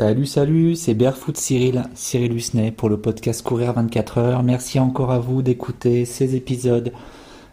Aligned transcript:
Salut, 0.00 0.24
salut, 0.24 0.76
c'est 0.76 0.94
Barefoot 0.94 1.36
Cyril, 1.36 1.84
Cyril 1.92 2.32
Husney 2.32 2.70
pour 2.70 2.88
le 2.88 2.96
podcast 2.96 3.42
Courir 3.42 3.74
24 3.74 4.16
heures. 4.16 4.42
Merci 4.42 4.80
encore 4.80 5.10
à 5.10 5.18
vous 5.18 5.42
d'écouter 5.42 6.06
ces 6.06 6.36
épisodes 6.36 6.90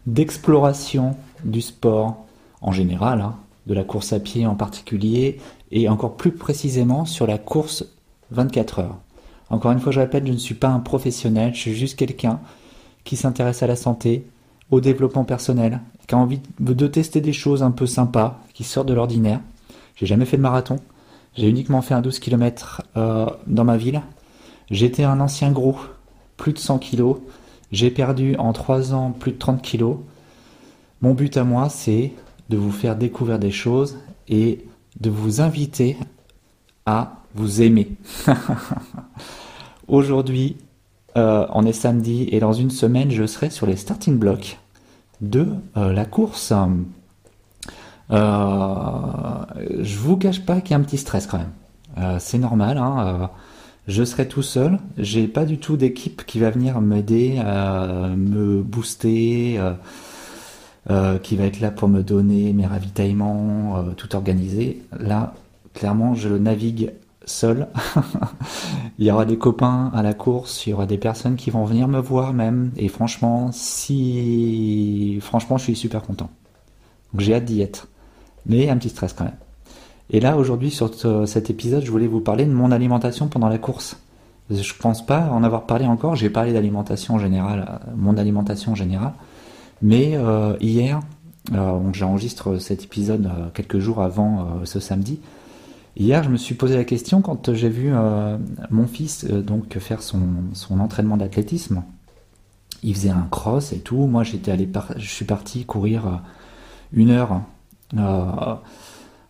d'exploration 0.05 1.18
du 1.44 1.59
sport 1.59 2.25
en 2.62 2.71
général, 2.71 3.20
hein, 3.20 3.36
de 3.66 3.73
la 3.73 3.84
course 3.84 4.13
à 4.13 4.21
pied 4.21 4.48
en 4.48 4.55
particulier, 4.55 5.39
et 5.71 5.89
encore 5.89 6.16
plus 6.16 6.31
précisément 6.31 7.04
sur 7.04 7.27
la 7.27 7.38
course 7.38 7.84
24 8.31 8.79
heures. 8.79 8.98
Encore 9.50 9.73
une 9.73 9.81
fois, 9.81 9.91
je 9.91 10.00
répète, 10.00 10.25
je 10.25 10.31
ne 10.31 10.38
suis 10.38 10.55
pas 10.55 10.70
un 10.70 10.80
professionnel, 10.80 11.53
je 11.53 11.59
suis 11.59 11.75
juste 11.75 12.00
quelqu'un 12.00 12.39
qui 13.03 13.17
s'intéresse 13.17 13.61
à 13.61 13.67
la 13.67 13.75
santé, 13.75 14.25
au 14.72 14.80
développement 14.80 15.25
personnel, 15.25 15.81
qui 16.08 16.16
a 16.16 16.17
envie 16.17 16.39
de 16.61 16.88
tester 16.88 17.20
des 17.20 17.34
choses 17.34 17.61
un 17.61 17.72
peu 17.72 17.88
sympas, 17.88 18.39
qui 18.53 18.64
sortent 18.64 18.88
de 18.88 18.94
l'ordinaire. 18.94 19.41
J'ai 19.98 20.05
jamais 20.05 20.23
fait 20.23 20.38
de 20.38 20.41
marathon. 20.41 20.77
J'ai 21.38 21.48
uniquement 21.48 21.82
fait 21.82 21.94
un 21.94 22.02
12 22.02 22.20
km 22.20 22.82
euh, 22.98 23.27
dans 23.45 23.64
ma 23.64 23.78
ville. 23.78 24.02
J'étais 24.72 25.04
un 25.04 25.20
ancien 25.20 25.52
gros, 25.52 25.78
plus 26.36 26.52
de 26.52 26.58
100 26.58 26.80
kg. 26.80 27.18
J'ai 27.72 27.91
perdu 27.91 28.36
en 28.38 28.54
3 28.54 28.94
ans 28.94 29.12
plus 29.12 29.34
de 29.34 29.38
30 29.38 29.62
kg. 29.62 29.98
Mon 31.02 31.14
but 31.14 31.38
à 31.38 31.44
moi, 31.44 31.70
c'est 31.70 32.12
de 32.50 32.58
vous 32.58 32.72
faire 32.72 32.95
découvrir 32.95 33.38
des 33.38 33.52
choses 33.52 33.98
et 34.28 34.66
de 35.00 35.09
vous 35.12 35.42
inviter 35.42 35.98
à 36.88 37.18
vous 37.36 37.62
aimer. 37.62 37.92
Aujourd'hui, 39.88 40.58
euh, 41.17 41.45
on 41.54 41.66
est 41.66 41.73
samedi 41.73 42.28
et 42.31 42.39
dans 42.39 42.54
une 42.54 42.72
semaine, 42.72 43.11
je 43.11 43.26
serai 43.28 43.52
sur 43.52 43.67
les 43.67 43.76
starting 43.76 44.17
blocks 44.17 44.58
de 45.22 45.48
euh, 45.76 45.94
la 45.94 46.06
course 46.06 46.52
je 48.09 49.97
vous 49.97 50.17
cache 50.17 50.45
pas 50.45 50.61
qu'il 50.61 50.72
y 50.72 50.73
a 50.73 50.77
un 50.77 50.83
petit 50.83 50.97
stress 50.97 51.27
quand 51.27 51.38
même. 51.38 51.52
Euh, 51.97 52.17
c'est 52.19 52.38
normal. 52.38 52.77
Hein, 52.77 52.95
euh, 52.99 53.27
je 53.88 54.03
serai 54.03 54.27
tout 54.27 54.44
seul. 54.44 54.80
J'ai 54.97 55.27
pas 55.27 55.45
du 55.45 55.58
tout 55.58 55.77
d'équipe 55.77 56.25
qui 56.25 56.39
va 56.39 56.49
venir 56.49 56.81
m'aider, 56.81 57.41
me 58.17 58.61
booster, 58.61 59.59
qui 61.23 61.36
va 61.36 61.44
être 61.45 61.59
là 61.61 61.72
pour 61.72 61.88
me 61.88 62.03
donner 62.03 62.52
mes 62.53 62.66
ravitaillements, 62.66 63.86
tout 63.95 64.16
organisé. 64.16 64.83
Là, 64.99 65.33
clairement, 65.73 66.16
je 66.16 66.30
navigue 66.30 66.92
seul. 67.27 67.67
il 68.99 69.05
y 69.05 69.11
aura 69.11 69.25
des 69.25 69.38
copains 69.38 69.92
à 69.94 70.02
la 70.02 70.14
course, 70.14 70.66
il 70.66 70.71
y 70.71 70.73
aura 70.73 70.86
des 70.86 70.97
personnes 70.97 71.36
qui 71.36 71.49
vont 71.49 71.66
venir 71.66 71.88
me 71.88 71.99
voir 71.99 72.33
même. 72.33 72.71
Et 72.77 72.88
franchement, 72.88 73.52
si, 73.52 75.19
franchement, 75.21 75.58
je 75.58 75.64
suis 75.64 75.75
super 75.75 76.02
content. 76.02 76.30
Donc 77.14 77.21
j'ai 77.21 77.36
hâte 77.36 77.45
d'y 77.45 77.61
être 77.61 77.88
mais 78.48 78.70
un 78.70 78.78
petit 78.78 78.90
stress 78.90 79.14
quand 79.14 79.26
même. 79.26 79.36
Et 80.09 80.20
là, 80.20 80.38
aujourd'hui, 80.38 80.72
sur 80.72 80.92
cet 81.28 81.50
épisode, 81.50 81.84
je 81.84 81.92
voulais 81.92 82.08
vous 82.08 82.22
parler 82.22 82.45
de 82.45 82.52
mon 82.52 82.72
alimentation 82.72 83.28
pendant 83.28 83.50
la 83.50 83.58
course. 83.58 83.98
Je 84.50 84.73
pense 84.80 85.06
pas 85.06 85.30
en 85.30 85.44
avoir 85.44 85.66
parlé 85.66 85.86
encore. 85.86 86.16
J'ai 86.16 86.30
parlé 86.30 86.54
d'alimentation 86.54 87.20
générale, 87.20 87.67
euh, 87.70 87.92
mon 87.98 88.17
alimentation 88.17 88.76
générale. 88.76 89.14
Mais 89.81 90.16
euh, 90.16 90.56
hier, 90.62 91.02
euh, 91.54 91.80
j'enregistre 91.92 92.58
cet 92.58 92.86
épisode 92.86 93.30
quelques 93.54 93.80
jours 93.80 94.02
avant 94.02 94.61
ce 94.64 94.80
samedi. 94.80 95.20
Hier, 95.98 96.23
je 96.23 96.30
me 96.30 96.38
suis 96.38 96.56
posé 96.56 96.78
la 96.78 96.86
question 96.86 97.22
quand 97.22 97.54
j'ai 97.54 97.70
vu 97.70 97.92
mon 98.70 98.86
fils 98.86 99.26
donc 99.26 99.78
faire 99.80 100.04
son, 100.04 100.20
son 100.54 100.80
entraînement 100.80 101.17
d'athlétisme. 101.17 101.84
Il 102.84 102.94
faisait 102.94 103.09
un 103.09 103.28
cross 103.32 103.73
et 103.73 103.80
tout. 103.80 104.06
Moi, 104.06 104.23
j'étais 104.23 104.52
allé, 104.52 104.70
je 104.98 105.09
suis 105.09 105.26
parti 105.26 105.66
courir 105.66 106.21
une 106.94 107.10
heure 107.10 107.33
euh, 107.33 107.38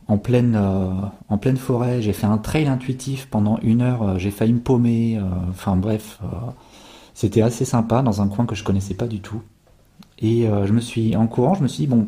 en 0.07 0.17
pleine, 0.17 0.55
euh, 0.55 0.91
en 1.29 1.37
pleine 1.37 1.57
forêt. 1.57 2.01
J'ai 2.01 2.13
fait 2.13 2.27
un 2.27 2.37
trail 2.37 2.67
intuitif 2.67 3.27
pendant 3.27 3.59
une 3.61 3.81
heure. 3.81 4.03
Euh, 4.03 4.17
j'ai 4.17 4.31
failli 4.31 4.53
me 4.53 4.59
paumer. 4.59 5.19
Enfin 5.49 5.75
bref, 5.75 6.19
c'était 7.13 7.41
assez 7.41 7.65
sympa 7.65 8.01
dans 8.01 8.21
un 8.21 8.27
coin 8.27 8.45
que 8.45 8.55
je 8.55 8.63
connaissais 8.63 8.93
pas 8.93 9.07
du 9.07 9.19
tout. 9.19 9.41
Et 10.19 10.47
je 10.65 10.73
me 10.73 10.79
suis, 10.79 11.15
en 11.15 11.27
courant, 11.27 11.53
je 11.53 11.61
me 11.61 11.67
suis 11.67 11.83
dit 11.83 11.87
bon, 11.87 12.07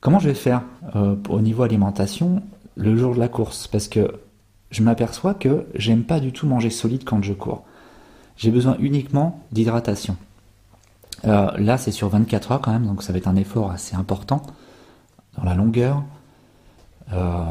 comment 0.00 0.18
je 0.18 0.28
vais 0.28 0.34
faire 0.34 0.62
au 1.28 1.40
niveau 1.40 1.62
alimentation 1.62 2.42
le 2.76 2.96
jour 2.96 3.14
de 3.14 3.18
la 3.18 3.28
course? 3.28 3.66
Parce 3.66 3.88
que 3.88 4.12
je 4.70 4.82
m'aperçois 4.82 5.32
que 5.32 5.66
j'aime 5.74 6.04
pas 6.04 6.20
du 6.20 6.32
tout 6.32 6.46
manger 6.46 6.68
solide 6.68 7.04
quand 7.04 7.22
je 7.22 7.32
cours. 7.32 7.64
J'ai 8.36 8.50
besoin 8.50 8.76
uniquement 8.78 9.40
d'hydratation. 9.52 10.16
là, 11.24 11.78
c'est 11.78 11.92
sur 11.92 12.08
24 12.08 12.52
heures 12.52 12.60
quand 12.60 12.72
même, 12.72 12.86
donc 12.86 13.02
ça 13.02 13.12
va 13.12 13.18
être 13.18 13.28
un 13.28 13.36
effort 13.36 13.70
assez 13.70 13.96
important 13.96 14.42
dans 15.38 15.44
la 15.44 15.54
longueur, 15.54 16.02
euh, 17.12 17.42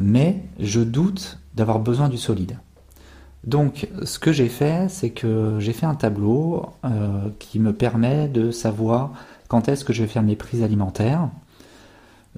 mais 0.00 0.44
je 0.60 0.80
doute 0.80 1.38
d'avoir 1.54 1.80
besoin 1.80 2.08
du 2.08 2.18
solide. 2.18 2.58
Donc 3.44 3.88
ce 4.04 4.18
que 4.18 4.32
j'ai 4.32 4.48
fait, 4.48 4.88
c'est 4.88 5.10
que 5.10 5.56
j'ai 5.58 5.72
fait 5.72 5.86
un 5.86 5.94
tableau 5.94 6.66
euh, 6.84 7.28
qui 7.38 7.58
me 7.58 7.72
permet 7.72 8.28
de 8.28 8.50
savoir 8.50 9.12
quand 9.48 9.68
est-ce 9.68 9.84
que 9.84 9.92
je 9.92 10.02
vais 10.02 10.08
faire 10.08 10.22
mes 10.22 10.36
prises 10.36 10.62
alimentaires. 10.62 11.28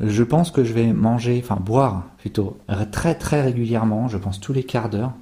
Je 0.01 0.23
pense 0.23 0.51
que 0.51 0.65
je 0.65 0.73
vais 0.73 0.93
manger, 0.93 1.41
enfin 1.43 1.57
boire 1.57 2.05
plutôt, 2.19 2.59
très 2.93 3.15
très 3.15 3.41
régulièrement, 3.41 4.09
je 4.09 4.19
pense 4.19 4.41
tous 4.41 4.53
les 4.53 4.65
quarts 4.65 4.91
d'heure, 4.91 5.13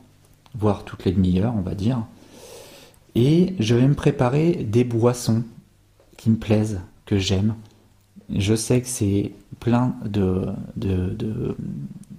voire 0.57 0.85
toutes 0.85 1.05
les 1.05 1.13
demi-heures, 1.13 1.55
on 1.57 1.61
va 1.61 1.75
dire. 1.75 2.03
Et 3.15 3.55
je 3.61 3.75
vais 3.77 3.87
me 3.87 3.95
préparer 3.95 4.67
des 4.69 4.83
boissons 4.83 5.45
qui 6.17 6.31
me 6.31 6.37
plaisent, 6.37 6.81
que 7.07 7.19
j'aime, 7.19 7.55
je 8.31 8.55
sais 8.55 8.81
que 8.81 8.87
c'est 8.87 9.33
plein 9.61 9.95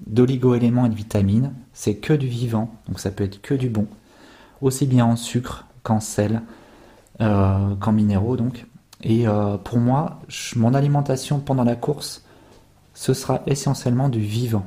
d'oligo-éléments 0.08 0.86
et 0.86 0.90
de 0.90 0.96
vitamines. 0.96 1.54
C'est 1.74 1.96
que 1.96 2.14
du 2.14 2.28
vivant, 2.28 2.74
donc 2.88 3.00
ça 3.00 3.12
peut 3.12 3.24
être 3.24 3.42
que 3.42 3.54
du 3.54 3.70
bon. 3.70 3.88
Aussi 4.62 4.86
bien 4.86 5.06
en 5.06 5.16
sucre 5.16 5.66
qu'en 5.84 6.00
sel, 6.00 6.42
euh, 7.22 7.76
qu'en 7.76 7.92
minéraux 7.92 8.38
donc. 8.38 8.66
Et 9.04 9.28
euh, 9.28 9.58
pour 9.58 9.78
moi, 9.78 10.22
mon 10.56 10.74
alimentation 10.74 11.40
pendant 11.40 11.64
la 11.64 11.76
course, 11.76 12.24
ce 12.94 13.14
sera 13.14 13.42
essentiellement 13.46 14.10
du 14.10 14.20
vivant. 14.20 14.66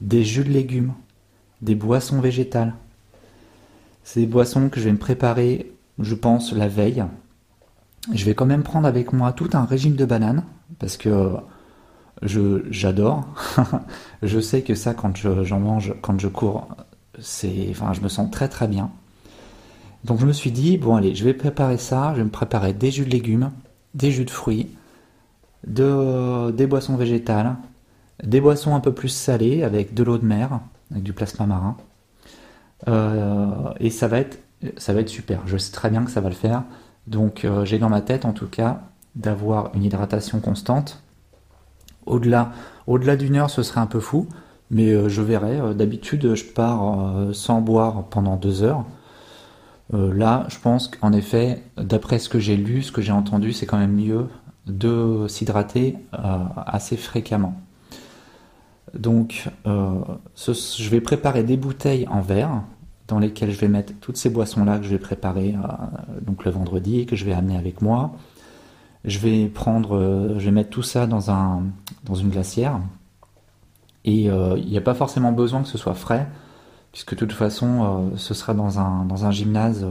Des 0.00 0.24
jus 0.24 0.44
de 0.44 0.50
légumes, 0.50 0.92
des 1.62 1.74
boissons 1.74 2.20
végétales. 2.20 2.74
C'est 4.02 4.20
des 4.20 4.26
boissons 4.26 4.68
que 4.68 4.80
je 4.80 4.86
vais 4.86 4.92
me 4.92 4.98
préparer, 4.98 5.72
je 5.98 6.14
pense, 6.14 6.52
la 6.52 6.68
veille. 6.68 7.04
Je 8.12 8.24
vais 8.24 8.34
quand 8.34 8.46
même 8.46 8.62
prendre 8.62 8.86
avec 8.86 9.12
moi 9.12 9.32
tout 9.32 9.50
un 9.52 9.64
régime 9.64 9.94
de 9.94 10.04
bananes, 10.04 10.44
parce 10.78 10.96
que 10.96 11.32
je 12.22 12.64
j'adore. 12.70 13.26
je 14.22 14.40
sais 14.40 14.62
que 14.62 14.74
ça, 14.74 14.94
quand 14.94 15.16
j'en 15.16 15.60
mange, 15.60 15.94
quand 16.02 16.18
je 16.18 16.28
cours, 16.28 16.68
c'est, 17.18 17.66
enfin, 17.70 17.92
je 17.92 18.00
me 18.00 18.08
sens 18.08 18.30
très 18.30 18.48
très 18.48 18.68
bien. 18.68 18.90
Donc 20.04 20.18
je 20.20 20.26
me 20.26 20.32
suis 20.32 20.50
dit, 20.50 20.78
bon 20.78 20.96
allez, 20.96 21.14
je 21.14 21.24
vais 21.24 21.34
préparer 21.34 21.76
ça, 21.76 22.12
je 22.12 22.18
vais 22.18 22.24
me 22.24 22.30
préparer 22.30 22.72
des 22.72 22.90
jus 22.90 23.04
de 23.04 23.10
légumes, 23.10 23.50
des 23.94 24.10
jus 24.10 24.24
de 24.24 24.30
fruits, 24.30 24.70
de, 25.66 26.50
des 26.52 26.66
boissons 26.66 26.96
végétales, 26.96 27.56
des 28.24 28.40
boissons 28.40 28.74
un 28.74 28.80
peu 28.80 28.92
plus 28.92 29.08
salées 29.10 29.62
avec 29.62 29.94
de 29.94 30.02
l'eau 30.02 30.18
de 30.18 30.24
mer, 30.24 30.60
avec 30.90 31.02
du 31.02 31.12
plasma 31.12 31.46
marin. 31.46 31.76
Euh, 32.88 33.72
et 33.78 33.90
ça 33.90 34.08
va, 34.08 34.20
être, 34.20 34.38
ça 34.78 34.94
va 34.94 35.00
être 35.00 35.10
super, 35.10 35.42
je 35.46 35.58
sais 35.58 35.72
très 35.72 35.90
bien 35.90 36.04
que 36.04 36.10
ça 36.10 36.22
va 36.22 36.30
le 36.30 36.34
faire. 36.34 36.62
Donc 37.06 37.44
euh, 37.44 37.64
j'ai 37.64 37.78
dans 37.78 37.88
ma 37.88 38.00
tête 38.00 38.24
en 38.24 38.32
tout 38.32 38.46
cas 38.46 38.82
d'avoir 39.14 39.74
une 39.74 39.84
hydratation 39.84 40.40
constante. 40.40 41.02
Au-delà, 42.06 42.52
au-delà 42.86 43.16
d'une 43.16 43.36
heure, 43.36 43.50
ce 43.50 43.62
serait 43.62 43.80
un 43.80 43.86
peu 43.86 44.00
fou, 44.00 44.26
mais 44.70 44.92
euh, 44.92 45.08
je 45.08 45.22
verrai. 45.22 45.60
Euh, 45.60 45.74
d'habitude, 45.74 46.34
je 46.34 46.44
pars 46.44 47.34
sans 47.34 47.60
boire 47.60 48.04
pendant 48.04 48.36
deux 48.36 48.62
heures. 48.62 48.84
là, 49.92 50.46
je 50.48 50.58
pense 50.58 50.88
qu'en 50.88 51.12
effet, 51.12 51.62
d'après 51.76 52.18
ce 52.18 52.28
que 52.28 52.38
j'ai 52.38 52.56
lu, 52.56 52.82
ce 52.82 52.92
que 52.92 53.02
j'ai 53.02 53.12
entendu, 53.12 53.52
c'est 53.52 53.66
quand 53.66 53.78
même 53.78 53.94
mieux 53.94 54.28
de 54.66 55.26
s'hydrater 55.26 55.96
assez 56.12 56.96
fréquemment. 56.96 57.54
Donc, 58.94 59.48
je 59.66 60.88
vais 60.90 61.00
préparer 61.00 61.42
des 61.42 61.56
bouteilles 61.56 62.06
en 62.08 62.20
verre 62.20 62.62
dans 63.10 63.18
lesquelles 63.18 63.50
je 63.50 63.58
vais 63.58 63.68
mettre 63.68 63.92
toutes 64.00 64.16
ces 64.16 64.30
boissons-là 64.30 64.78
que 64.78 64.84
je 64.84 64.90
vais 64.90 64.98
préparer 64.98 65.54
donc 66.22 66.44
le 66.44 66.50
vendredi 66.50 67.04
que 67.06 67.16
je 67.16 67.24
vais 67.24 67.32
amener 67.32 67.56
avec 67.56 67.82
moi. 67.82 68.12
Je 69.04 69.18
vais 69.18 69.46
prendre, 69.46 69.96
euh, 69.96 70.38
je 70.38 70.44
vais 70.44 70.50
mettre 70.50 70.70
tout 70.70 70.82
ça 70.82 71.06
dans, 71.06 71.30
un, 71.30 71.62
dans 72.04 72.14
une 72.14 72.28
glacière. 72.28 72.80
Et 74.04 74.30
euh, 74.30 74.58
il 74.58 74.68
n'y 74.68 74.76
a 74.76 74.82
pas 74.82 74.94
forcément 74.94 75.32
besoin 75.32 75.62
que 75.62 75.68
ce 75.68 75.78
soit 75.78 75.94
frais, 75.94 76.28
puisque 76.92 77.14
de 77.14 77.20
toute 77.20 77.32
façon, 77.32 78.10
euh, 78.12 78.16
ce 78.16 78.34
sera 78.34 78.54
dans 78.54 78.78
un, 78.78 79.04
dans 79.04 79.24
un 79.24 79.30
gymnase. 79.30 79.86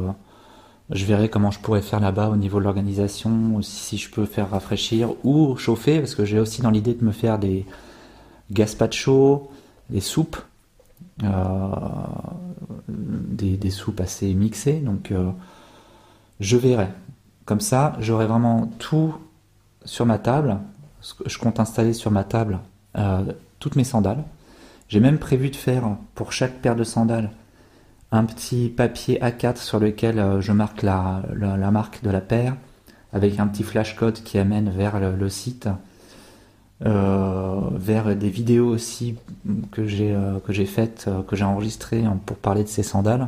je 0.92 1.06
verrai 1.06 1.30
comment 1.30 1.52
je 1.52 1.60
pourrais 1.60 1.82
faire 1.82 2.00
là-bas 2.00 2.30
au 2.30 2.36
niveau 2.36 2.60
de 2.60 2.66
l'organisation, 2.66 3.62
si 3.62 3.98
je 3.98 4.12
peux 4.12 4.26
faire 4.26 4.52
rafraîchir 4.52 5.14
ou 5.24 5.56
chauffer, 5.58 6.00
parce 6.00 6.16
que 6.16 6.26
j'ai 6.26 6.40
aussi 6.40 6.62
dans 6.62 6.72
l'idée 6.72 6.94
de 6.94 7.04
me 7.04 7.12
faire 7.12 7.40
des 7.40 7.66
gazpacho, 8.52 9.50
des 9.90 10.02
soupes, 10.02 10.38
des, 12.90 13.70
soupes 13.70 14.00
assez 14.02 14.34
mixées. 14.34 14.80
Donc, 14.80 15.14
je 16.40 16.58
verrai. 16.58 16.88
Comme 17.46 17.60
ça, 17.60 17.96
j'aurai 18.00 18.28
vraiment 18.28 18.70
tout 18.78 19.16
sur 19.84 20.06
ma 20.06 20.18
table. 20.18 20.60
Je 21.26 21.38
compte 21.38 21.60
installer 21.60 21.94
sur 21.94 22.12
ma 22.12 22.24
table 22.24 22.60
euh, 22.98 23.24
toutes 23.60 23.76
mes 23.76 23.84
sandales. 23.84 24.24
J'ai 24.88 25.00
même 25.00 25.18
prévu 25.18 25.50
de 25.50 25.56
faire 25.56 25.84
pour 26.16 26.32
chaque 26.32 26.62
paire 26.62 26.76
de 26.76 26.84
sandales 26.84 27.32
un 28.12 28.26
petit 28.26 28.70
papier 28.70 29.20
A4 29.20 29.58
sur 29.58 29.80
lequel 29.80 30.20
euh, 30.20 30.42
je 30.42 30.52
marque 30.52 30.82
la, 30.82 31.24
marque 31.72 32.04
de 32.04 32.10
la 32.10 32.22
paire 32.22 32.56
avec 33.14 33.40
un 33.40 33.48
petit 33.48 33.64
flash 33.64 33.96
code 33.96 34.22
qui 34.24 34.38
amène 34.38 34.70
vers 34.70 35.00
le, 35.00 35.30
site, 35.30 35.68
euh, 35.68 35.72
vers 36.82 38.16
des 38.16 38.30
vidéos 38.30 38.68
aussi 38.68 39.16
que 39.72 39.86
j'ai 39.86 40.14
euh, 40.14 40.40
que 40.40 40.54
j'ai 40.54 40.66
faites, 40.66 41.10
que 41.28 41.36
j'ai 41.36 41.44
enregistrées 41.44 42.04
pour 42.26 42.38
parler 42.38 42.64
de 42.64 42.70
ces 42.70 42.84
sandales. 42.84 43.28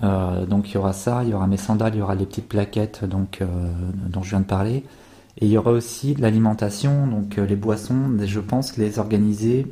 donc 0.00 0.70
il 0.70 0.74
y 0.74 0.76
aura 0.76 0.92
ça, 0.92 1.24
il 1.24 1.30
y 1.30 1.34
aura 1.34 1.46
mes 1.46 1.56
sandales, 1.56 1.94
il 1.94 1.98
y 1.98 2.02
aura 2.02 2.14
les 2.14 2.26
petites 2.26 2.48
plaquettes 2.48 3.04
donc 3.04 3.42
dont 4.06 4.22
je 4.22 4.30
viens 4.30 4.40
de 4.40 4.44
parler. 4.44 4.84
Et 5.40 5.46
il 5.46 5.50
y 5.50 5.58
aura 5.58 5.70
aussi 5.70 6.14
l'alimentation, 6.14 7.06
donc 7.06 7.36
les 7.36 7.56
boissons, 7.56 8.16
je 8.24 8.40
pense 8.40 8.76
les 8.76 8.98
organiser 8.98 9.66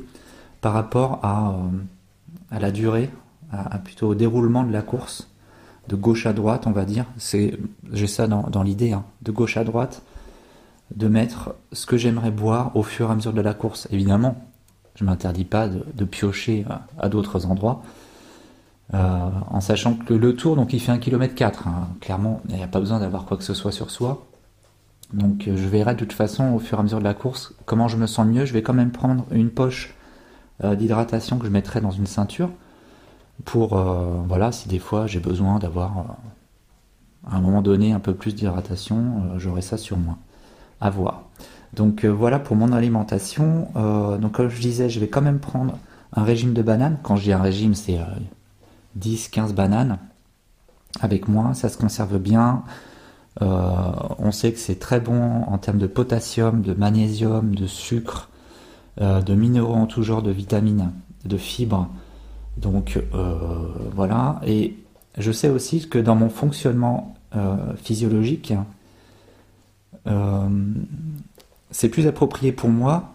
par 0.61 0.73
rapport 0.73 1.19
à, 1.23 1.57
à 2.51 2.59
la 2.59 2.71
durée, 2.71 3.09
à, 3.51 3.77
plutôt 3.79 4.09
au 4.09 4.15
déroulement 4.15 4.63
de 4.63 4.71
la 4.71 4.81
course, 4.81 5.29
de 5.87 5.95
gauche 5.95 6.25
à 6.25 6.33
droite, 6.33 6.67
on 6.67 6.71
va 6.71 6.85
dire. 6.85 7.05
J'ai 7.19 8.07
ça 8.07 8.27
dans, 8.27 8.63
l'idée, 8.63 8.93
hein, 8.93 9.05
de 9.21 9.31
gauche 9.31 9.57
à 9.57 9.63
droite, 9.63 10.01
de 10.95 11.07
mettre 11.07 11.55
ce 11.73 11.85
que 11.85 11.97
j'aimerais 11.97 12.31
boire 12.31 12.75
au 12.75 12.83
fur 12.83 13.09
et 13.09 13.11
à 13.11 13.15
mesure 13.15 13.33
de 13.33 13.41
la 13.41 13.53
course. 13.53 13.87
Évidemment, 13.91 14.43
je 14.95 15.03
m'interdis 15.03 15.45
pas 15.45 15.67
de, 15.67 16.05
piocher 16.05 16.65
à, 16.97 17.09
d'autres 17.09 17.45
endroits. 17.45 17.83
Euh, 18.93 19.29
en 19.49 19.59
sachant 19.59 19.95
que 19.95 20.13
le 20.13 20.35
tour, 20.35 20.55
donc 20.55 20.71
il 20.73 20.79
fait 20.79 20.91
1 20.91 20.97
km 20.97 21.35
4. 21.35 21.67
Clairement, 21.99 22.41
il 22.49 22.55
n'y 22.55 22.63
a 22.63 22.67
pas 22.67 22.79
besoin 22.79 22.99
d'avoir 22.99 23.25
quoi 23.25 23.37
que 23.37 23.43
ce 23.43 23.53
soit 23.53 23.71
sur 23.71 23.91
soi. 23.91 24.25
Donc 25.13 25.43
je 25.45 25.67
verrai 25.67 25.93
de 25.93 25.99
toute 25.99 26.13
façon 26.13 26.53
au 26.53 26.59
fur 26.59 26.77
et 26.77 26.81
à 26.81 26.83
mesure 26.83 26.99
de 26.99 27.03
la 27.03 27.13
course 27.13 27.53
comment 27.65 27.87
je 27.87 27.97
me 27.97 28.07
sens 28.07 28.25
mieux. 28.27 28.45
Je 28.45 28.53
vais 28.53 28.61
quand 28.61 28.73
même 28.73 28.91
prendre 28.91 29.25
une 29.31 29.49
poche 29.49 29.95
euh, 30.63 30.75
d'hydratation 30.75 31.37
que 31.37 31.45
je 31.45 31.51
mettrai 31.51 31.81
dans 31.81 31.91
une 31.91 32.07
ceinture 32.07 32.49
pour, 33.45 33.77
euh, 33.77 34.23
voilà, 34.27 34.51
si 34.51 34.67
des 34.67 34.79
fois 34.79 35.05
j'ai 35.05 35.19
besoin 35.19 35.59
d'avoir 35.59 35.97
euh, 35.99 37.31
à 37.31 37.35
un 37.37 37.41
moment 37.41 37.61
donné 37.61 37.93
un 37.93 37.99
peu 37.99 38.15
plus 38.15 38.33
d'hydratation, 38.33 39.37
j'aurai 39.37 39.61
ça 39.61 39.77
sur 39.77 39.97
moi. 39.97 40.17
À 40.79 40.89
voir. 40.89 41.23
Donc 41.73 42.05
voilà 42.05 42.39
pour 42.39 42.55
mon 42.55 42.71
alimentation. 42.71 43.67
donc 43.75 44.33
comme 44.33 44.49
je 44.49 44.61
disais, 44.61 44.89
je 44.89 44.99
vais 44.99 45.07
quand 45.07 45.21
même 45.21 45.39
prendre 45.39 45.77
un 46.13 46.23
régime 46.23 46.53
de 46.53 46.61
bananes. 46.61 46.97
Quand 47.03 47.15
je 47.15 47.23
dis 47.23 47.33
un 47.33 47.41
régime, 47.41 47.75
c'est 47.75 47.99
10-15 48.99 49.53
bananes 49.53 49.97
avec 51.01 51.27
moi. 51.27 51.53
Ça 51.53 51.69
se 51.69 51.77
conserve 51.77 52.19
bien. 52.19 52.63
on 53.41 54.31
sait 54.31 54.53
que 54.53 54.59
c'est 54.59 54.79
très 54.79 54.99
bon 54.99 55.43
en 55.43 55.57
termes 55.57 55.77
de 55.77 55.87
potassium, 55.87 56.61
de 56.61 56.73
magnésium, 56.73 57.53
de 57.53 57.67
sucre, 57.67 58.29
euh, 58.99 59.21
de 59.21 59.35
minéraux 59.35 59.75
en 59.75 59.85
tout 59.85 60.01
genre, 60.01 60.23
de 60.23 60.31
vitamines, 60.31 60.91
de 61.25 61.37
fibres. 61.37 61.87
Donc 62.57 62.99
euh, 63.13 63.35
voilà. 63.93 64.41
Et 64.45 64.75
je 65.17 65.31
sais 65.31 65.49
aussi 65.49 65.87
que 65.87 65.99
dans 65.99 66.15
mon 66.15 66.29
fonctionnement 66.29 67.13
euh, 70.07 70.49
c'est 71.71 71.89
plus 71.89 72.07
approprié 72.07 72.51
pour 72.51 72.69
moi 72.69 73.13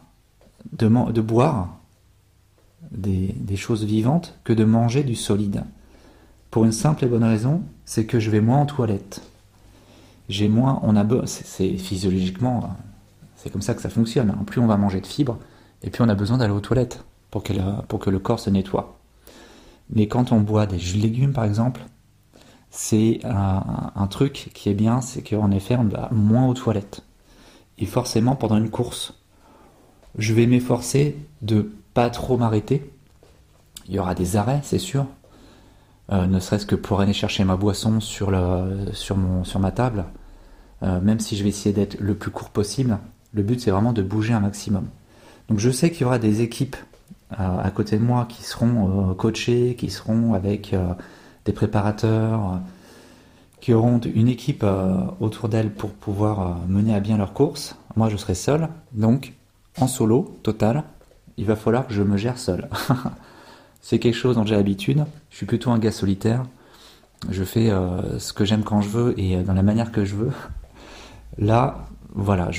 de, 0.73 0.89
boire 1.21 1.79
des, 2.91 3.57
choses 3.57 3.85
vivantes 3.85 4.39
que 4.45 4.53
de 4.53 4.65
manger 4.65 5.03
du 5.03 5.15
solide. 5.15 5.65
Pour 6.51 6.65
une 6.65 6.73
simple 6.73 7.05
et 7.05 7.09
bonne 7.09 7.25
raison, 7.25 7.63
c'est 7.85 8.05
que 8.05 8.21
je 8.21 8.31
vais 8.31 8.41
moins 8.41 8.59
en 8.59 8.67
toilette. 8.67 9.23
J'ai 10.29 10.49
moins, 10.49 10.81
on 10.83 10.97
a 10.97 11.27
c'est 11.27 11.77
physiologiquement, 11.77 12.77
c'est 13.37 13.51
comme 13.51 13.63
ça 13.63 13.75
que 13.75 13.83
ça 13.83 13.89
fonctionne. 13.89 14.31
Hein. 14.31 14.45
Plus 14.47 14.61
on 14.61 14.67
va 14.67 14.77
manger 14.77 15.01
de 15.01 15.07
fibres, 15.07 15.39
et 15.83 15.91
puis 15.91 16.03
on 16.03 16.09
a 16.09 16.15
besoin 16.15 16.39
d'aller 16.39 16.53
aux 16.53 16.61
toilettes 16.61 17.05
pour, 17.31 17.43
pour 17.89 17.99
que 17.99 18.11
le 18.11 18.19
corps 18.19 18.41
se 18.41 18.51
nettoie. 18.51 18.99
Mais 19.91 20.07
quand 20.07 20.33
on 20.33 20.41
boit 20.41 20.67
des 20.67 20.79
jus 20.79 20.99
de 20.99 21.03
légumes 21.03 21.33
par 21.33 21.45
exemple, 21.45 21.83
c'est 22.75 23.21
un, 23.25 24.07
truc 24.07 24.51
qui 24.55 24.71
est 24.71 24.75
bien, 24.75 25.03
c'est 25.03 25.23
qu'en 25.23 25.51
effet 25.51 25.77
on 25.77 25.85
va 25.85 26.09
moins 26.11 26.47
aux 26.47 26.55
toilettes. 26.55 27.03
Et 27.79 27.85
forcément 27.85 28.35
pendant 28.35 28.57
une 28.57 28.71
course, 28.71 29.21
je 30.17 30.33
vais 30.33 30.47
m'efforcer 30.47 31.19
de 31.43 31.71
pas 31.93 32.09
trop 32.09 32.39
m'arrêter. 32.39 32.91
Il 33.89 33.95
y 33.95 33.99
aura 33.99 34.15
des 34.15 34.37
arrêts, 34.37 34.61
c'est 34.63 34.79
sûr. 34.79 35.07
Euh, 36.11 36.27
ne 36.27 36.41
serait-ce 36.41 36.65
que 36.65 36.75
pour 36.75 37.01
aller 37.03 37.13
chercher 37.13 37.45
ma 37.45 37.57
boisson 37.57 38.01
sur, 38.01 38.33
sur, 38.95 39.19
mon, 39.19 39.45
sur 39.45 39.61
ma 39.61 39.71
table. 39.71 40.07
Euh, 40.83 40.99
même 40.99 41.21
si 41.21 41.37
je 41.37 41.43
vais 41.43 41.51
essayer 41.51 41.75
d'être 41.75 42.01
le 42.01 42.15
plus 42.15 42.31
court 42.31 42.49
possible, 42.49 42.99
le 43.35 43.43
but 43.43 43.61
c'est 43.61 43.71
vraiment 43.71 43.93
de 43.93 44.03
bouger 44.03 44.33
un 44.33 44.41
maximum. 44.41 44.89
Donc 45.49 45.59
je 45.59 45.71
sais 45.71 45.91
qu'il 45.91 46.03
y 46.03 46.05
aura 46.05 46.19
des 46.19 46.41
équipes 46.41 46.77
euh, 47.39 47.59
à 47.63 47.71
côté 47.71 47.99
de 47.99 48.03
moi 48.03 48.25
qui 48.31 48.43
seront 48.45 49.15
coachées, 49.15 49.77
qui 49.79 49.91
seront 49.91 50.33
avec 50.33 50.75
des 51.45 51.53
préparateurs, 51.53 52.61
qui 53.61 53.73
auront 53.73 54.01
une 54.01 54.29
équipe 54.29 54.65
autour 55.21 55.49
d'elles 55.49 55.71
pour 55.71 55.91
pouvoir 55.91 56.59
mener 56.69 56.95
à 56.95 57.01
bien 57.01 57.17
leur 57.17 57.33
course. 57.33 57.77
Moi 57.97 58.09
je 58.09 58.17
serai 58.17 58.35
seul, 58.35 58.69
donc 58.93 59.35
en 59.81 59.87
solo 59.87 60.37
total, 60.43 60.85
il 61.37 61.47
va 61.47 61.57
falloir 61.57 61.87
que 61.87 61.95
je 61.95 62.03
me 62.03 62.17
gère 62.17 62.39
seul. 62.39 62.69
C'est 63.81 63.99
quelque 63.99 64.15
chose 64.15 64.37
dont 64.37 64.45
j'ai 64.45 64.55
l'habitude. 64.55 65.05
Je 65.31 65.37
suis 65.37 65.47
plutôt 65.47 65.71
un 65.71 65.79
gars 65.79 65.91
solitaire. 65.91 66.45
Je 67.31 67.45
fais 67.45 67.71
ce 68.19 68.33
que 68.33 68.45
j'aime 68.45 68.63
quand 68.63 68.81
je 68.81 68.89
veux 68.89 69.19
et 69.19 69.43
dans 69.43 69.55
la 69.55 69.63
manière 69.63 69.93
que 69.93 70.05
je 70.05 70.15
veux. 70.15 70.31
Là, 71.39 71.87
voilà, 72.15 72.51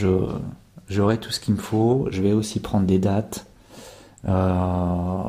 j'aurai 0.89 1.17
tout 1.17 1.31
ce 1.31 1.39
qu'il 1.39 1.55
me 1.55 1.59
faut. 1.59 2.07
Je 2.11 2.21
vais 2.21 2.33
aussi 2.33 2.59
prendre 2.59 2.85
des 2.85 2.99
dates. 2.99 3.45
Euh, 4.25 5.23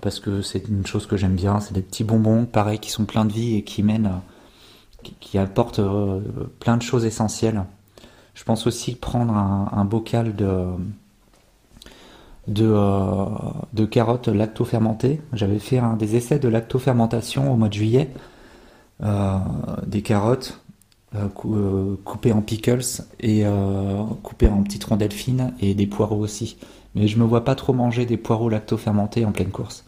parce 0.00 0.18
que 0.18 0.42
c'est 0.42 0.68
une 0.68 0.86
chose 0.86 1.06
que 1.06 1.16
j'aime 1.16 1.36
bien, 1.36 1.60
c'est 1.60 1.74
des 1.74 1.82
petits 1.82 2.04
bonbons, 2.04 2.46
pareil, 2.46 2.78
qui 2.78 2.90
sont 2.90 3.04
pleins 3.04 3.24
de 3.24 3.32
vie 3.32 3.56
et 3.56 3.62
qui 3.62 3.82
mènent, 3.82 4.20
qui, 5.20 5.38
apportent 5.38 5.78
euh, 5.78 6.20
plein 6.58 6.76
de 6.76 6.82
choses 6.82 7.04
essentielles. 7.04 7.64
Je 8.34 8.44
pense 8.44 8.66
aussi 8.66 8.94
prendre 8.94 9.34
un, 9.34 9.84
bocal 9.84 10.34
de, 10.34 10.64
de, 12.48 12.66
euh, 12.66 13.86
carottes 13.90 14.28
lacto-fermentées. 14.28 15.20
J'avais 15.32 15.58
fait 15.58 15.80
des 15.98 16.16
essais 16.16 16.38
de 16.38 16.48
lacto-fermentation 16.48 17.52
au 17.52 17.56
mois 17.56 17.68
de 17.68 17.74
juillet. 17.74 18.10
des 19.86 20.02
carottes 20.02 20.60
euh, 21.16 21.26
euh, 21.46 21.96
coupé 22.04 22.30
en 22.30 22.40
pickles 22.40 23.02
et 23.18 23.44
euh, 23.44 24.04
coupé 24.22 24.46
en 24.46 24.62
petites 24.62 24.84
rondelles 24.84 25.10
fines 25.12 25.52
et 25.60 25.74
des 25.74 25.88
poireaux 25.88 26.20
aussi. 26.20 26.56
Mais 26.94 27.06
je 27.06 27.18
me 27.18 27.24
vois 27.24 27.44
pas 27.44 27.54
trop 27.54 27.72
manger 27.72 28.06
des 28.06 28.16
poireaux 28.16 28.48
lacto-fermentés 28.48 29.24
en 29.24 29.32
pleine 29.32 29.50
course. 29.50 29.84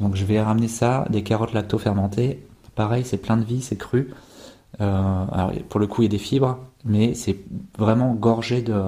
Donc 0.00 0.16
je 0.16 0.24
vais 0.24 0.40
ramener 0.40 0.68
ça, 0.68 1.06
des 1.10 1.22
carottes 1.22 1.52
lacto-fermentées. 1.52 2.44
Pareil, 2.74 3.04
c'est 3.04 3.18
plein 3.18 3.36
de 3.36 3.44
vie, 3.44 3.62
c'est 3.62 3.76
cru. 3.76 4.10
alors 4.78 5.52
pour 5.68 5.80
le 5.80 5.86
coup, 5.86 6.02
il 6.02 6.06
y 6.06 6.08
a 6.08 6.10
des 6.10 6.18
fibres, 6.18 6.58
mais 6.84 7.14
c'est 7.14 7.36
vraiment 7.78 8.14
gorgé 8.14 8.62
de, 8.62 8.82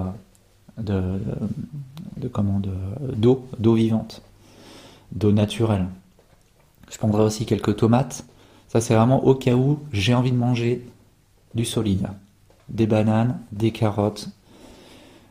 de, 0.78 1.20
de 2.16 2.28
comment, 2.28 2.60
d'eau, 3.00 3.46
d'eau 3.58 3.74
vivante, 3.74 4.22
d'eau 5.12 5.32
naturelle. 5.32 5.86
Je 6.90 6.98
prendrai 6.98 7.22
aussi 7.22 7.46
quelques 7.46 7.76
tomates. 7.76 8.24
Ça, 8.68 8.80
c'est 8.80 8.94
vraiment 8.94 9.24
au 9.24 9.34
cas 9.34 9.54
où 9.54 9.80
j'ai 9.92 10.14
envie 10.14 10.32
de 10.32 10.36
manger 10.36 10.86
du 11.54 11.64
solide. 11.64 12.08
Des 12.68 12.86
bananes, 12.86 13.38
des 13.52 13.70
carottes, 13.70 14.28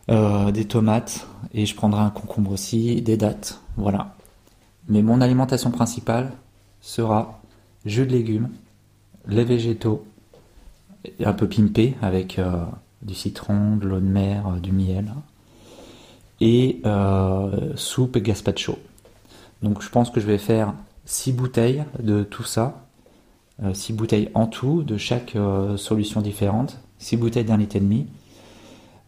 euh, 0.09 0.51
des 0.51 0.65
tomates, 0.65 1.27
et 1.55 1.65
je 1.65 1.75
prendrai 1.75 2.01
un 2.01 2.11
concombre 2.11 2.51
aussi, 2.51 3.01
des 3.01 3.17
dattes. 3.17 3.59
Voilà. 3.77 4.15
Mais 4.87 5.01
mon 5.01 5.21
alimentation 5.21 5.71
principale 5.71 6.31
sera 6.81 7.41
jus 7.85 8.05
de 8.05 8.11
légumes, 8.11 8.49
les 9.27 9.43
végétaux, 9.43 10.05
un 11.23 11.33
peu 11.33 11.49
pimpé 11.49 11.95
avec 12.03 12.37
euh, 12.37 12.63
du 13.01 13.15
citron, 13.15 13.77
de 13.77 13.87
l'eau 13.87 13.99
de 13.99 14.05
mer, 14.05 14.47
euh, 14.47 14.59
du 14.59 14.71
miel, 14.71 15.11
et 16.41 16.81
soupe 17.75 18.17
et 18.17 18.21
gazpacho. 18.21 18.77
Donc 19.63 19.81
je 19.81 19.89
pense 19.89 20.11
que 20.11 20.19
je 20.19 20.27
vais 20.27 20.37
faire 20.37 20.73
6 21.05 21.31
bouteilles 21.31 21.85
de 21.99 22.23
tout 22.23 22.43
ça 22.43 22.85
6 23.73 23.93
euh, 23.93 23.95
bouteilles 23.95 24.29
en 24.33 24.47
tout 24.47 24.83
de 24.83 24.97
chaque 24.97 25.35
euh, 25.35 25.77
solution 25.77 26.21
différente, 26.21 26.79
6 26.99 27.17
bouteilles 27.17 27.45
d'un 27.45 27.57
litre 27.57 27.75
et 27.75 27.79
demi. 27.79 28.07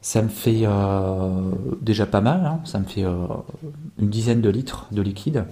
Ça 0.01 0.21
me 0.21 0.29
fait 0.29 0.61
euh, 0.63 1.51
déjà 1.81 2.05
pas 2.05 2.21
mal, 2.21 2.45
hein. 2.45 2.59
ça 2.63 2.79
me 2.79 2.85
fait 2.85 3.03
une 3.03 4.09
dizaine 4.09 4.41
de 4.41 4.49
litres 4.49 4.87
de 4.91 5.01
liquide. 5.01 5.45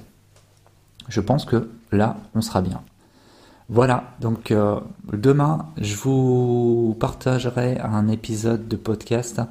Je 1.09 1.19
pense 1.19 1.45
que 1.45 1.69
là, 1.91 2.17
on 2.35 2.41
sera 2.41 2.61
bien. 2.61 2.81
Voilà, 3.67 4.15
donc 4.21 4.53
demain, 5.11 5.65
je 5.77 5.95
vous 5.95 6.95
partagerai 6.99 7.79
un 7.79 8.07
épisode 8.07 8.67
de 8.67 8.75
podcast 8.75 9.41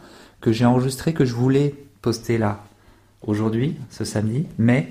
que 0.40 0.52
j'ai 0.52 0.64
enregistré, 0.64 1.12
que 1.12 1.24
je 1.24 1.34
voulais 1.34 1.74
poster 2.00 2.38
là 2.38 2.60
aujourd'hui, 3.26 3.76
ce 3.90 4.04
samedi, 4.04 4.46
mais 4.58 4.88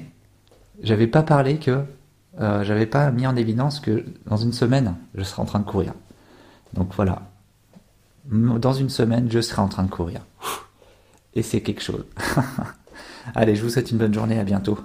j'avais 0.82 1.08
pas 1.08 1.24
parlé 1.24 1.58
que 1.58 1.84
euh, 2.40 2.64
j'avais 2.64 2.88
pas 2.88 3.12
mis 3.12 3.28
en 3.28 3.36
évidence 3.36 3.80
que 3.80 4.04
dans 4.26 4.38
une 4.38 4.54
semaine, 4.54 4.96
je 5.14 5.24
serai 5.24 5.42
en 5.42 5.46
train 5.46 5.60
de 5.60 5.66
courir. 5.66 5.94
Donc 6.74 6.90
voilà. 6.96 7.22
Dans 8.26 8.74
une 8.74 8.90
semaine, 8.90 9.30
je 9.30 9.42
serai 9.42 9.62
en 9.62 9.68
train 9.68 9.84
de 9.84 9.90
courir. 9.90 10.22
Et 11.34 11.42
c'est 11.42 11.62
quelque 11.62 11.82
chose. 11.82 12.06
Allez, 13.36 13.56
je 13.56 13.64
vous 13.64 13.70
souhaite 13.70 13.92
une 13.92 13.98
bonne 13.98 14.14
journée, 14.14 14.40
à 14.40 14.44
bientôt. 14.44 14.78